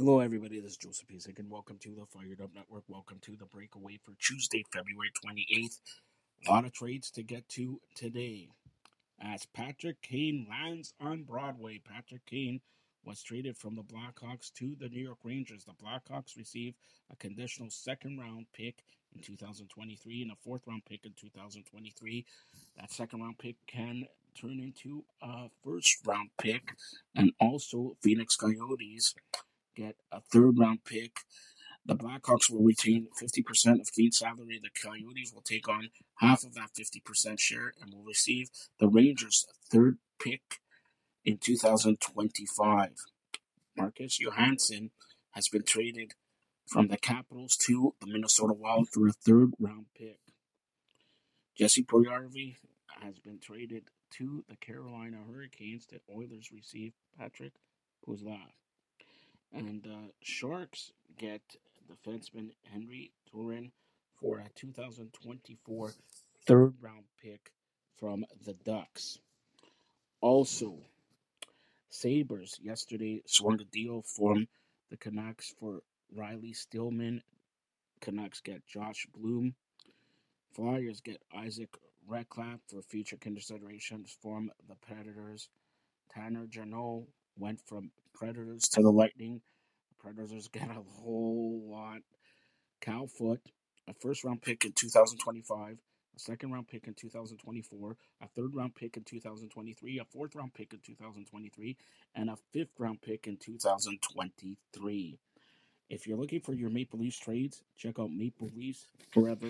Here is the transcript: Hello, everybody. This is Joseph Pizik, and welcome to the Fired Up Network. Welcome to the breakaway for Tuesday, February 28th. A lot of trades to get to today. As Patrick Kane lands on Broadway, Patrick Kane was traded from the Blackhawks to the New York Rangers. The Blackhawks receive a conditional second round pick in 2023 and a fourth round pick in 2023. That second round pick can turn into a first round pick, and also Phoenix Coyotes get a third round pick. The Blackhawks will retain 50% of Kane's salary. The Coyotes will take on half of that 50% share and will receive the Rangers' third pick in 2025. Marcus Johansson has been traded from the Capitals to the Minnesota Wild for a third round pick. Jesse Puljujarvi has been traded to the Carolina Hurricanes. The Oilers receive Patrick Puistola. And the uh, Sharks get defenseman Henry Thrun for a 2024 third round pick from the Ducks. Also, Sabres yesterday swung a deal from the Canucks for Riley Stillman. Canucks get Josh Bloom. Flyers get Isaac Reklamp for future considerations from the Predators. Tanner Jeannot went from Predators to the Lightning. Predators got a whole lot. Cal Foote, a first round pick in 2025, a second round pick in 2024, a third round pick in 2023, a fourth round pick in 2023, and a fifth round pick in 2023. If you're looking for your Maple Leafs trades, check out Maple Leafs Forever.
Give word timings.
Hello, 0.00 0.20
everybody. 0.20 0.58
This 0.60 0.70
is 0.70 0.76
Joseph 0.78 1.08
Pizik, 1.08 1.38
and 1.38 1.50
welcome 1.50 1.76
to 1.82 1.94
the 1.94 2.06
Fired 2.06 2.40
Up 2.40 2.54
Network. 2.54 2.84
Welcome 2.88 3.18
to 3.20 3.36
the 3.36 3.44
breakaway 3.44 3.98
for 4.02 4.14
Tuesday, 4.18 4.64
February 4.72 5.10
28th. 5.22 5.78
A 6.46 6.50
lot 6.50 6.64
of 6.64 6.72
trades 6.72 7.10
to 7.10 7.22
get 7.22 7.46
to 7.50 7.78
today. 7.94 8.48
As 9.20 9.44
Patrick 9.44 10.00
Kane 10.00 10.46
lands 10.48 10.94
on 11.02 11.24
Broadway, 11.24 11.82
Patrick 11.86 12.24
Kane 12.24 12.62
was 13.04 13.22
traded 13.22 13.58
from 13.58 13.76
the 13.76 13.82
Blackhawks 13.82 14.50
to 14.54 14.74
the 14.80 14.88
New 14.88 15.02
York 15.02 15.18
Rangers. 15.22 15.66
The 15.66 15.74
Blackhawks 15.74 16.34
receive 16.34 16.72
a 17.12 17.16
conditional 17.16 17.68
second 17.68 18.18
round 18.18 18.46
pick 18.54 18.82
in 19.14 19.20
2023 19.20 20.22
and 20.22 20.30
a 20.30 20.36
fourth 20.42 20.62
round 20.66 20.86
pick 20.88 21.04
in 21.04 21.12
2023. 21.20 22.24
That 22.78 22.90
second 22.90 23.20
round 23.20 23.36
pick 23.36 23.56
can 23.66 24.04
turn 24.34 24.60
into 24.60 25.04
a 25.20 25.48
first 25.62 25.98
round 26.06 26.30
pick, 26.40 26.72
and 27.14 27.32
also 27.38 27.98
Phoenix 28.00 28.34
Coyotes 28.36 29.14
get 29.80 29.96
a 30.12 30.20
third 30.20 30.58
round 30.58 30.84
pick. 30.84 31.20
The 31.86 31.96
Blackhawks 31.96 32.50
will 32.50 32.62
retain 32.62 33.08
50% 33.20 33.80
of 33.80 33.92
Kane's 33.92 34.18
salary. 34.18 34.60
The 34.62 34.68
Coyotes 34.70 35.32
will 35.32 35.42
take 35.42 35.68
on 35.68 35.88
half 36.16 36.44
of 36.44 36.54
that 36.54 36.70
50% 36.78 37.40
share 37.40 37.72
and 37.80 37.92
will 37.92 38.04
receive 38.04 38.50
the 38.78 38.88
Rangers' 38.88 39.46
third 39.70 39.98
pick 40.22 40.60
in 41.24 41.38
2025. 41.38 42.90
Marcus 43.76 44.20
Johansson 44.20 44.90
has 45.30 45.48
been 45.48 45.64
traded 45.64 46.12
from 46.66 46.88
the 46.88 46.98
Capitals 46.98 47.56
to 47.56 47.94
the 48.00 48.06
Minnesota 48.06 48.52
Wild 48.52 48.88
for 48.90 49.08
a 49.08 49.12
third 49.12 49.52
round 49.58 49.86
pick. 49.96 50.20
Jesse 51.56 51.82
Puljujarvi 51.82 52.56
has 53.00 53.18
been 53.18 53.38
traded 53.38 53.84
to 54.18 54.44
the 54.48 54.56
Carolina 54.56 55.18
Hurricanes. 55.26 55.86
The 55.86 56.00
Oilers 56.14 56.50
receive 56.52 56.92
Patrick 57.18 57.54
Puistola. 58.06 58.59
And 59.52 59.82
the 59.82 59.90
uh, 59.90 60.10
Sharks 60.22 60.92
get 61.18 61.42
defenseman 61.90 62.50
Henry 62.72 63.12
Thrun 63.30 63.72
for 64.20 64.38
a 64.38 64.48
2024 64.54 65.92
third 66.46 66.74
round 66.80 67.04
pick 67.22 67.52
from 67.98 68.24
the 68.44 68.54
Ducks. 68.54 69.18
Also, 70.20 70.78
Sabres 71.88 72.58
yesterday 72.62 73.22
swung 73.26 73.60
a 73.60 73.64
deal 73.64 74.02
from 74.02 74.46
the 74.90 74.96
Canucks 74.96 75.54
for 75.58 75.82
Riley 76.14 76.52
Stillman. 76.52 77.22
Canucks 78.00 78.40
get 78.40 78.66
Josh 78.66 79.06
Bloom. 79.14 79.54
Flyers 80.52 81.00
get 81.00 81.22
Isaac 81.34 81.76
Reklamp 82.08 82.60
for 82.68 82.82
future 82.82 83.16
considerations 83.16 84.16
from 84.22 84.50
the 84.68 84.74
Predators. 84.76 85.48
Tanner 86.12 86.46
Jeannot 86.46 87.04
went 87.40 87.60
from 87.66 87.90
Predators 88.14 88.68
to 88.74 88.82
the 88.82 88.92
Lightning. 88.92 89.40
Predators 89.98 90.48
got 90.52 90.70
a 90.70 90.82
whole 91.02 91.62
lot. 91.66 92.00
Cal 92.80 93.06
Foote, 93.06 93.40
a 93.88 93.94
first 93.94 94.24
round 94.24 94.42
pick 94.42 94.64
in 94.64 94.72
2025, 94.72 95.78
a 96.16 96.18
second 96.18 96.52
round 96.52 96.68
pick 96.68 96.86
in 96.86 96.94
2024, 96.94 97.96
a 98.22 98.28
third 98.28 98.54
round 98.54 98.74
pick 98.74 98.96
in 98.96 99.04
2023, 99.04 99.98
a 99.98 100.04
fourth 100.04 100.34
round 100.34 100.54
pick 100.54 100.72
in 100.72 100.80
2023, 100.80 101.76
and 102.14 102.30
a 102.30 102.36
fifth 102.52 102.78
round 102.78 103.02
pick 103.02 103.26
in 103.26 103.36
2023. 103.36 105.18
If 105.90 106.06
you're 106.06 106.16
looking 106.16 106.40
for 106.40 106.54
your 106.54 106.70
Maple 106.70 107.00
Leafs 107.00 107.18
trades, 107.18 107.62
check 107.76 107.98
out 107.98 108.10
Maple 108.12 108.48
Leafs 108.56 108.86
Forever. 109.12 109.48